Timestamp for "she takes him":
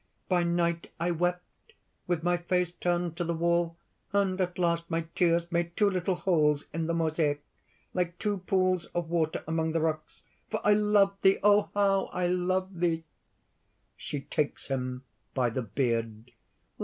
13.99-15.03